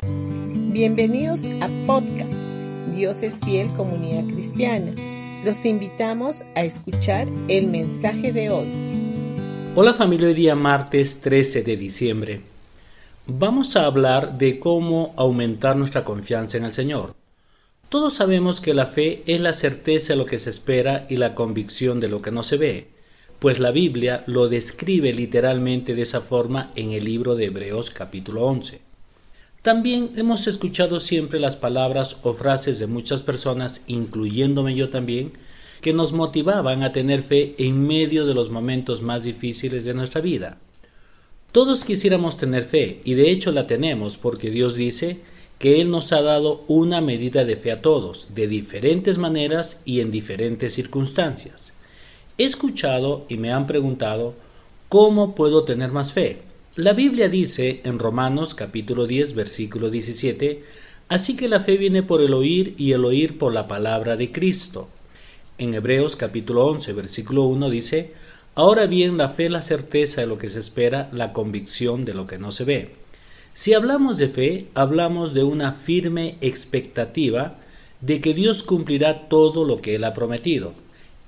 Bienvenidos 0.00 1.46
a 1.60 1.68
podcast 1.84 2.46
Dios 2.94 3.24
es 3.24 3.40
fiel 3.40 3.66
comunidad 3.72 4.32
cristiana. 4.32 4.92
Los 5.44 5.64
invitamos 5.64 6.44
a 6.54 6.62
escuchar 6.62 7.26
el 7.48 7.66
mensaje 7.66 8.32
de 8.32 8.48
hoy. 8.50 8.68
Hola 9.74 9.94
familia, 9.94 10.28
hoy 10.28 10.34
día 10.34 10.54
martes 10.54 11.20
13 11.20 11.64
de 11.64 11.76
diciembre. 11.76 12.40
Vamos 13.26 13.74
a 13.74 13.86
hablar 13.86 14.38
de 14.38 14.60
cómo 14.60 15.14
aumentar 15.16 15.74
nuestra 15.74 16.04
confianza 16.04 16.58
en 16.58 16.66
el 16.66 16.72
Señor. 16.72 17.16
Todos 17.88 18.14
sabemos 18.14 18.60
que 18.60 18.74
la 18.74 18.86
fe 18.86 19.24
es 19.26 19.40
la 19.40 19.52
certeza 19.52 20.12
de 20.12 20.18
lo 20.18 20.26
que 20.26 20.38
se 20.38 20.50
espera 20.50 21.06
y 21.08 21.16
la 21.16 21.34
convicción 21.34 21.98
de 21.98 22.08
lo 22.08 22.22
que 22.22 22.30
no 22.30 22.44
se 22.44 22.56
ve, 22.56 22.86
pues 23.40 23.58
la 23.58 23.72
Biblia 23.72 24.22
lo 24.28 24.48
describe 24.48 25.12
literalmente 25.12 25.96
de 25.96 26.02
esa 26.02 26.20
forma 26.20 26.70
en 26.76 26.92
el 26.92 27.04
libro 27.04 27.34
de 27.34 27.46
Hebreos 27.46 27.90
capítulo 27.90 28.44
11. 28.44 28.87
También 29.68 30.12
hemos 30.16 30.46
escuchado 30.46 30.98
siempre 30.98 31.38
las 31.38 31.54
palabras 31.54 32.20
o 32.22 32.32
frases 32.32 32.78
de 32.78 32.86
muchas 32.86 33.22
personas, 33.22 33.82
incluyéndome 33.86 34.74
yo 34.74 34.88
también, 34.88 35.32
que 35.82 35.92
nos 35.92 36.14
motivaban 36.14 36.82
a 36.82 36.90
tener 36.90 37.22
fe 37.22 37.54
en 37.58 37.86
medio 37.86 38.24
de 38.24 38.32
los 38.32 38.48
momentos 38.48 39.02
más 39.02 39.24
difíciles 39.24 39.84
de 39.84 39.92
nuestra 39.92 40.22
vida. 40.22 40.56
Todos 41.52 41.84
quisiéramos 41.84 42.38
tener 42.38 42.62
fe, 42.62 43.02
y 43.04 43.12
de 43.12 43.30
hecho 43.30 43.52
la 43.52 43.66
tenemos, 43.66 44.16
porque 44.16 44.48
Dios 44.48 44.74
dice 44.74 45.18
que 45.58 45.82
Él 45.82 45.90
nos 45.90 46.14
ha 46.14 46.22
dado 46.22 46.64
una 46.66 47.02
medida 47.02 47.44
de 47.44 47.56
fe 47.56 47.70
a 47.70 47.82
todos, 47.82 48.28
de 48.34 48.48
diferentes 48.48 49.18
maneras 49.18 49.82
y 49.84 50.00
en 50.00 50.10
diferentes 50.10 50.72
circunstancias. 50.72 51.74
He 52.38 52.44
escuchado 52.44 53.26
y 53.28 53.36
me 53.36 53.52
han 53.52 53.66
preguntado, 53.66 54.32
¿cómo 54.88 55.34
puedo 55.34 55.64
tener 55.64 55.92
más 55.92 56.14
fe? 56.14 56.47
La 56.78 56.92
Biblia 56.92 57.28
dice 57.28 57.80
en 57.82 57.98
Romanos 57.98 58.54
capítulo 58.54 59.08
10 59.08 59.34
versículo 59.34 59.90
17, 59.90 60.62
así 61.08 61.36
que 61.36 61.48
la 61.48 61.58
fe 61.58 61.76
viene 61.76 62.04
por 62.04 62.22
el 62.22 62.32
oír 62.32 62.74
y 62.78 62.92
el 62.92 63.04
oír 63.04 63.36
por 63.36 63.52
la 63.52 63.66
palabra 63.66 64.14
de 64.14 64.30
Cristo. 64.30 64.88
En 65.58 65.74
Hebreos 65.74 66.14
capítulo 66.14 66.66
11 66.66 66.92
versículo 66.92 67.46
1 67.46 67.68
dice, 67.70 68.12
ahora 68.54 68.86
bien 68.86 69.16
la 69.16 69.28
fe 69.28 69.48
la 69.48 69.60
certeza 69.60 70.20
de 70.20 70.28
lo 70.28 70.38
que 70.38 70.48
se 70.48 70.60
espera, 70.60 71.08
la 71.12 71.32
convicción 71.32 72.04
de 72.04 72.14
lo 72.14 72.28
que 72.28 72.38
no 72.38 72.52
se 72.52 72.62
ve. 72.62 72.94
Si 73.54 73.74
hablamos 73.74 74.16
de 74.16 74.28
fe, 74.28 74.68
hablamos 74.74 75.34
de 75.34 75.42
una 75.42 75.72
firme 75.72 76.38
expectativa 76.40 77.56
de 78.02 78.20
que 78.20 78.34
Dios 78.34 78.62
cumplirá 78.62 79.26
todo 79.28 79.64
lo 79.64 79.80
que 79.80 79.96
Él 79.96 80.04
ha 80.04 80.14
prometido. 80.14 80.74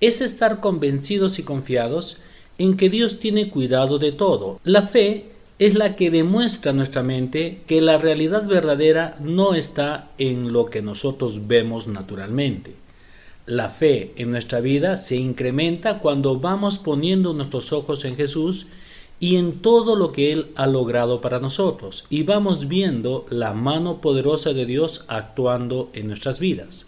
Es 0.01 0.21
estar 0.21 0.61
convencidos 0.61 1.41
y 1.41 1.43
confiados 1.43 2.19
en 2.59 2.77
que 2.77 2.89
Dios 2.89 3.19
tiene 3.19 3.51
cuidado 3.51 3.99
de 3.99 4.13
todo. 4.13 4.61
La 4.63 4.83
fe 4.83 5.25
es 5.61 5.75
la 5.75 5.95
que 5.95 6.11
demuestra 6.11 6.71
a 6.71 6.75
nuestra 6.75 7.03
mente 7.03 7.61
que 7.67 7.83
la 7.83 7.99
realidad 7.99 8.47
verdadera 8.47 9.19
no 9.21 9.55
está 9.55 10.09
en 10.17 10.55
lo 10.55 10.71
que 10.71 10.81
nosotros 10.81 11.49
vemos 11.49 11.87
naturalmente. 11.87 12.75
La 13.45 13.69
fe 13.69 14.15
en 14.17 14.31
nuestra 14.31 14.61
vida 14.61 14.97
se 14.97 15.17
incrementa 15.17 15.99
cuando 15.99 16.41
vamos 16.41 16.79
poniendo 16.79 17.35
nuestros 17.35 17.75
ojos 17.75 18.07
en 18.07 18.17
Jesús 18.17 18.69
y 19.21 19.37
en 19.37 19.61
todo 19.61 19.97
lo 19.97 20.13
que 20.13 20.33
Él 20.33 20.47
ha 20.57 20.67
logrado 20.67 21.21
para 21.21 21.41
nosotros, 21.41 22.07
y 22.09 22.23
vamos 22.23 22.67
viendo 22.67 23.27
la 23.29 23.53
mano 23.53 24.01
poderosa 24.01 24.55
de 24.55 24.65
Dios 24.65 25.05
actuando 25.09 25.91
en 25.93 26.07
nuestras 26.07 26.41
vidas. 26.41 26.87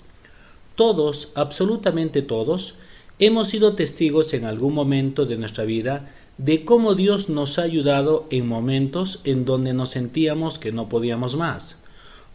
Todos, 0.76 1.32
absolutamente 1.34 2.22
todos, 2.22 2.76
hemos 3.18 3.48
sido 3.48 3.74
testigos 3.74 4.32
en 4.32 4.46
algún 4.46 4.72
momento 4.72 5.26
de 5.26 5.36
nuestra 5.36 5.64
vida 5.64 6.08
de 6.44 6.64
cómo 6.64 6.96
Dios 6.96 7.28
nos 7.28 7.60
ha 7.60 7.62
ayudado 7.62 8.26
en 8.30 8.48
momentos 8.48 9.20
en 9.22 9.44
donde 9.44 9.74
nos 9.74 9.90
sentíamos 9.90 10.58
que 10.58 10.72
no 10.72 10.88
podíamos 10.88 11.36
más. 11.36 11.80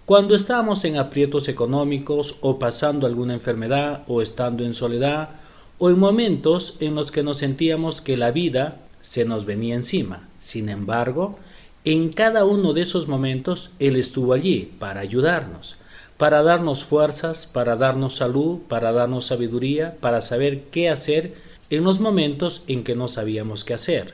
Cuando 0.06 0.34
estábamos 0.34 0.86
en 0.86 0.96
aprietos 0.96 1.50
económicos 1.50 2.38
o 2.40 2.58
pasando 2.58 3.06
alguna 3.06 3.34
enfermedad 3.34 4.04
o 4.08 4.22
estando 4.22 4.64
en 4.64 4.74
soledad 4.74 5.32
o 5.78 5.90
en 5.90 6.00
momentos 6.00 6.78
en 6.80 6.96
los 6.96 7.12
que 7.12 7.22
nos 7.22 7.40
sentíamos 7.40 8.00
que 8.00 8.16
la 8.16 8.32
vida 8.32 8.78
se 9.02 9.26
nos 9.26 9.44
venía 9.46 9.76
encima. 9.76 10.30
Sin 10.40 10.70
embargo, 10.70 11.38
en 11.84 12.08
cada 12.08 12.46
uno 12.46 12.72
de 12.72 12.84
esos 12.84 13.10
momentos 13.10 13.72
Él 13.78 13.98
estuvo 13.98 14.32
allí 14.32 14.72
para 14.80 15.02
ayudarnos, 15.02 15.76
para 16.18 16.44
darnos 16.44 16.86
fuerzas, 16.86 17.46
para 17.46 17.76
darnos 17.76 18.16
salud, 18.16 18.60
para 18.70 18.94
darnos 18.94 19.26
sabiduría, 19.26 19.98
para 20.00 20.22
saber 20.22 20.64
qué 20.72 20.90
hacer 20.90 21.34
en 21.70 21.84
los 21.84 22.00
momentos 22.00 22.64
en 22.68 22.84
que 22.84 22.96
no 22.96 23.08
sabíamos 23.08 23.64
qué 23.64 23.74
hacer. 23.74 24.14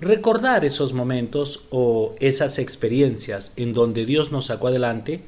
Recordar 0.00 0.64
esos 0.64 0.92
momentos 0.92 1.66
o 1.70 2.14
esas 2.20 2.58
experiencias 2.58 3.52
en 3.56 3.72
donde 3.74 4.06
Dios 4.06 4.32
nos 4.32 4.46
sacó 4.46 4.68
adelante 4.68 5.22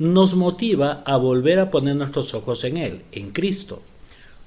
nos 0.00 0.34
motiva 0.34 1.02
a 1.04 1.18
volver 1.18 1.58
a 1.58 1.70
poner 1.70 1.94
nuestros 1.94 2.32
ojos 2.32 2.64
en 2.64 2.78
Él, 2.78 3.02
en 3.12 3.32
Cristo. 3.32 3.82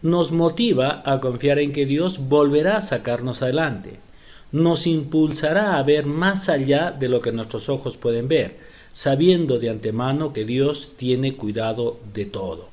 Nos 0.02 0.32
motiva 0.32 1.04
a 1.06 1.20
confiar 1.20 1.60
en 1.60 1.72
que 1.72 1.86
Dios 1.86 2.28
volverá 2.28 2.78
a 2.78 2.82
sacarnos 2.82 3.44
adelante. 3.44 4.00
Nos 4.52 4.88
impulsará 4.88 5.78
a 5.78 5.84
ver 5.84 6.08
más 6.08 6.50
allá 6.50 6.90
de 6.90 7.08
lo 7.08 7.22
que 7.22 7.32
nuestros 7.32 7.70
ojos 7.70 7.98
pueden 7.98 8.28
ver, 8.28 8.58
sabiendo 8.92 9.60
de 9.60 9.70
antemano 9.70 10.34
que 10.34 10.44
Dios 10.44 10.94
tiene 10.98 11.36
cuidado 11.36 12.00
de 12.16 12.26
todo. 12.26 12.73